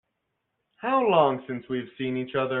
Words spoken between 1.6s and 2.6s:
we've seen each other?